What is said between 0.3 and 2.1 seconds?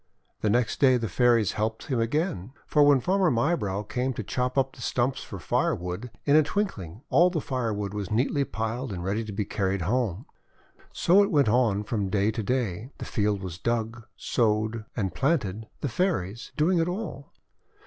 The next day the Fairies helped him